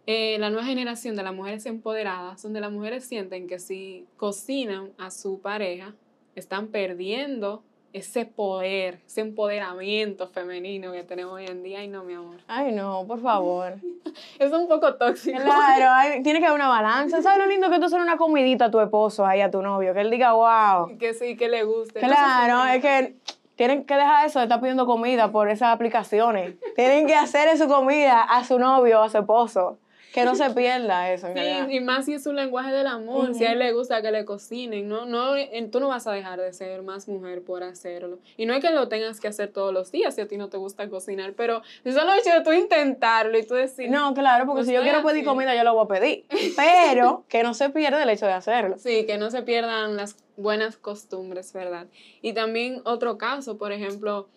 [0.06, 4.92] eh, la nueva generación de las mujeres empoderadas, donde las mujeres sienten que si cocinan
[4.98, 5.96] a su pareja,
[6.36, 11.84] están perdiendo ese poder, ese empoderamiento femenino que tenemos hoy en día.
[11.84, 12.38] Y no, mi amor.
[12.48, 13.76] Ay, no, por favor.
[14.40, 15.40] Es un poco tóxico.
[15.42, 17.22] Claro, hay- tiene que haber una balanza.
[17.22, 19.94] ¿Sabes lo lindo que tú hacer una comidita a tu esposo ahí, a tu novio?
[19.94, 20.98] Que él diga, wow.
[20.98, 22.00] Que sí, que le guste.
[22.00, 23.16] Claro, es que
[23.56, 26.56] tienen que dejar eso de estar pidiendo comida por esas aplicaciones.
[26.76, 29.78] Tienen que hacer su comida a su novio, a su esposo.
[30.14, 31.28] Que no se pierda eso.
[31.28, 31.68] en realidad.
[31.68, 34.12] Sí, y más si es un lenguaje del amor, si a él le gusta que
[34.12, 35.34] le cocinen, no, no,
[35.72, 38.20] tú no vas a dejar de ser más mujer por hacerlo.
[38.38, 40.50] Y no es que lo tengas que hacer todos los días si a ti no
[40.50, 44.46] te gusta cocinar, pero si solo hecho de tú intentarlo y tú decir, No, claro,
[44.46, 46.26] porque si yo quiero pedir comida, yo lo voy a pedir.
[46.56, 48.78] Pero que no se pierda el hecho de hacerlo.
[48.78, 51.88] Sí, que no se pierdan las buenas costumbres, ¿verdad?
[52.22, 54.28] Y también otro caso, por ejemplo,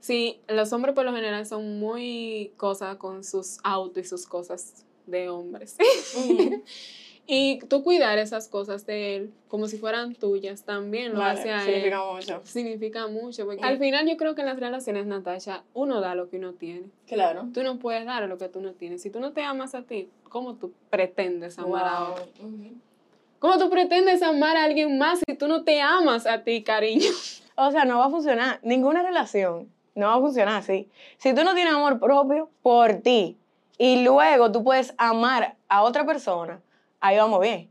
[0.00, 4.85] si los hombres por lo general son muy cosas con sus autos y sus cosas
[5.06, 5.76] de hombres.
[7.28, 11.50] y tú cuidar esas cosas de él como si fueran tuyas también lo Vale, hace
[11.52, 12.14] a significa él.
[12.14, 12.40] mucho.
[12.44, 13.44] Significa mucho.
[13.46, 13.64] Porque Mm.
[13.64, 16.84] al final yo creo que en las relaciones, Natasha, uno da lo que uno tiene.
[17.08, 17.46] Claro.
[17.52, 19.02] Tú no puedes dar lo que tú no tienes.
[19.02, 22.26] Si tú no te amas a ti, ¿cómo tú pretendes amar a otro?
[23.38, 27.10] ¿Cómo tú pretendes amar a alguien más si tú no te amas a ti, cariño?
[27.58, 28.60] O sea, no va a funcionar.
[28.62, 30.90] Ninguna relación no va a funcionar así.
[31.16, 33.38] Si tú no tienes amor propio por ti
[33.78, 36.60] y luego tú puedes amar a otra persona,
[37.00, 37.70] ahí vamos bien.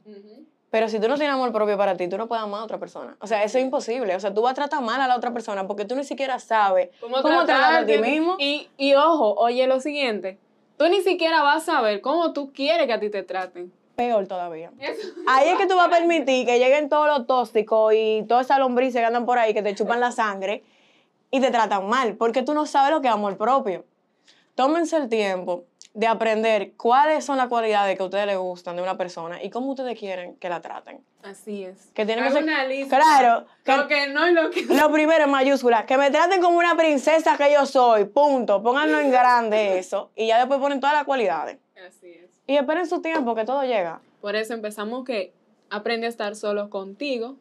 [0.70, 2.78] Pero si tú no tienes amor propio para ti, tú no puedes amar a otra
[2.78, 3.16] persona.
[3.22, 4.14] O sea, eso es imposible.
[4.14, 6.38] O sea, tú vas a tratar mal a la otra persona porque tú ni siquiera
[6.40, 8.36] sabes cómo, tratarte a ti mismo.
[8.40, 10.38] Y, y ojo, oye lo siguiente.
[10.78, 13.72] Tú ni siquiera vas a saber cómo tú quieres que a ti te traten.
[13.96, 14.72] Peor todavía.
[14.80, 15.08] Eso.
[15.28, 18.60] Ahí es que tú vas a permitir que lleguen todos los tóxicos y todas esas
[18.60, 20.62] lombrices que andan por ahí que te chupan la sangre
[21.32, 23.86] y te tratan mal, porque tú no sabes lo que es amor propio.
[24.56, 25.64] Tómense el tiempo
[25.96, 29.50] de aprender cuáles son las cualidades que a ustedes les gustan de una persona y
[29.50, 31.00] cómo ustedes quieren que la traten.
[31.24, 31.88] Así es.
[31.94, 32.98] Que tienen que una lista.
[32.98, 36.42] Claro, que- Lo que no y lo que Lo primero en mayúscula, que me traten
[36.42, 38.62] como una princesa que yo soy, punto.
[38.62, 41.58] Pónganlo en grande eso y ya después ponen todas las cualidades.
[41.88, 42.30] Así es.
[42.46, 44.02] Y esperen su tiempo, que todo llega.
[44.20, 45.34] Por eso empezamos que
[45.70, 47.38] aprende a estar solo contigo,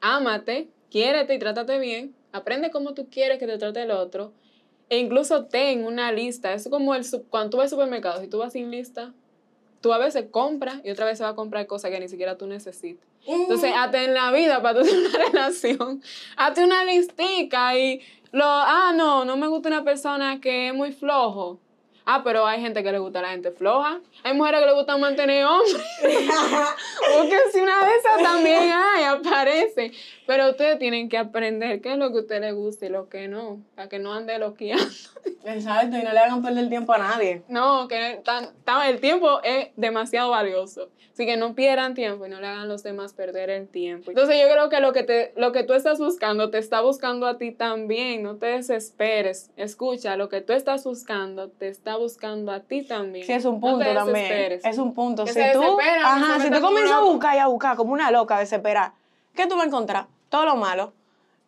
[0.00, 4.32] ámate, quiérete y trátate bien, aprende cómo tú quieres que te trate el otro,
[4.88, 6.52] e incluso ten una lista.
[6.52, 9.12] Es como el, cuando tú vas al supermercado, si tú vas sin lista,
[9.80, 12.46] tú a veces compras y otra vez vas a comprar cosas que ni siquiera tú
[12.46, 13.06] necesitas.
[13.26, 16.02] Entonces, hasta en la vida, para tú tener una relación,
[16.36, 18.00] hazte una listica y
[18.32, 21.58] lo, ah, no, no me gusta una persona que es muy flojo.
[22.10, 24.00] Ah, pero hay gente que le gusta a la gente floja.
[24.22, 25.76] Hay mujeres que le gustan mantener hombres.
[27.18, 29.92] Porque si una de esas también hay, aparece.
[30.26, 33.10] Pero ustedes tienen que aprender qué es lo que a usted le gusta y lo
[33.10, 33.60] que no.
[33.74, 34.84] Para que no ande loqueando.
[35.44, 37.42] Exacto, y no le hagan perder tiempo a nadie.
[37.48, 40.88] No, que tan, tan- el tiempo es demasiado valioso.
[41.12, 44.10] Así que no pierdan tiempo y no le hagan a los demás perder el tiempo.
[44.12, 47.26] Entonces yo creo que lo que, te, lo que tú estás buscando te está buscando
[47.26, 48.22] a ti también.
[48.22, 49.50] No te desesperes.
[49.56, 53.26] Escucha, lo que tú estás buscando te está buscando a ti también.
[53.26, 54.60] Sí, es un No punto te también.
[54.64, 55.24] Es un punto.
[55.24, 55.62] Que si se tú,
[56.04, 58.92] ajá, si tú comienzas a buscar y a buscar como una loca a desesperar,
[59.34, 60.06] ¿qué tú vas a encontrar?
[60.28, 60.92] Todo lo malo.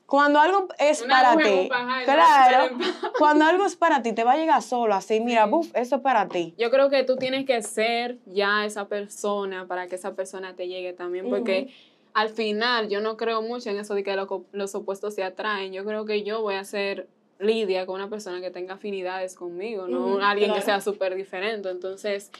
[0.07, 2.77] Cuando algo es Una para ti, no claro,
[3.17, 5.51] cuando algo es para ti, te va a llegar solo, así, mira, Sí.
[5.51, 6.53] buf, eso es para ti.
[6.59, 10.67] Yo creo que tú tienes que ser ya esa persona para que esa persona te
[10.67, 11.73] llegue también, porque
[12.13, 15.73] al final yo no creo mucho en eso de que lo los opuestos se atraen.
[15.73, 17.07] Yo creo que yo voy a ser
[17.41, 21.71] lidia con una persona que tenga afinidades conmigo, no alguien que sea súper diferente.
[21.71, 22.31] Entonces,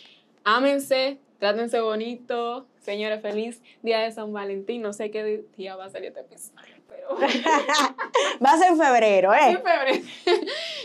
[0.45, 2.67] ámense, trátense bonito.
[2.81, 4.83] Señores, feliz día de San Valentín.
[4.83, 7.17] No sé qué día va a salir este episodio, pero...
[8.45, 9.59] Va a ser en febrero, en ¿eh?
[9.65, 10.05] febrero.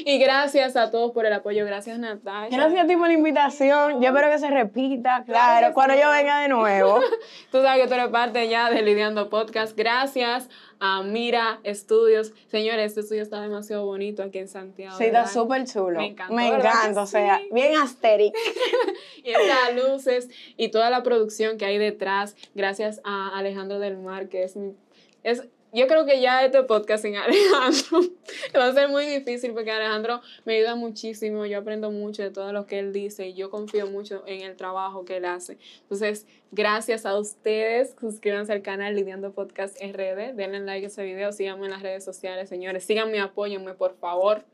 [0.08, 1.66] Y gracias a todos por el apoyo.
[1.66, 2.56] Gracias, Natalia.
[2.56, 4.00] Gracias a ti por la invitación.
[4.04, 7.00] Yo espero que se repita, claro, cuando yo venga de nuevo.
[7.52, 9.76] Tú sabes que tú eres parte ya de Lidiando Podcast.
[9.76, 10.48] Gracias
[10.80, 12.34] a Mira Estudios.
[12.52, 14.96] Señores, este estudio está demasiado bonito aquí en Santiago.
[14.96, 15.98] Sí, está súper chulo.
[15.98, 17.50] Me encantó, Me ¿verdad que encanta, o sea, sí?
[17.52, 18.36] bien asteric.
[19.24, 22.36] Y estas luces y toda la producción que hay detrás.
[22.54, 24.76] Gracias a Alejandro del Mar, que es mi...
[25.24, 28.00] Es, yo creo que ya este podcast sin Alejandro
[28.58, 32.54] va a ser muy difícil porque Alejandro me ayuda muchísimo, yo aprendo mucho de todo
[32.54, 35.58] lo que él dice y yo confío mucho en el trabajo que él hace.
[35.82, 41.34] Entonces, gracias a ustedes, suscríbanse al canal Lidiando Podcast RD, denle like a ese video,
[41.34, 44.46] síganme en las redes sociales, señores, síganme, apóyenme por favor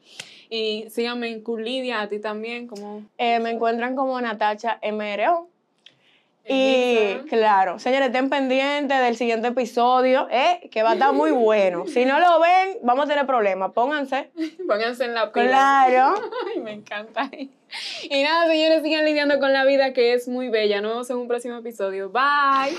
[0.50, 3.06] y síganme en Culidia, a ti también, como...
[3.20, 5.51] Eh, me encuentran como Natacha MRO.
[6.48, 10.68] Y claro, señores, estén pendientes del siguiente episodio, ¿eh?
[10.72, 11.86] que va a estar muy bueno.
[11.92, 13.72] Si no lo ven, vamos a tener problemas.
[13.74, 14.32] Pónganse.
[14.68, 15.48] Pónganse en la pila.
[15.48, 16.16] Claro.
[16.54, 17.30] Ay, me encanta.
[18.04, 20.82] Y nada, señores, sigan lidiando con la vida que es muy bella.
[20.82, 22.10] Nos vemos en un próximo episodio.
[22.10, 22.76] Bye.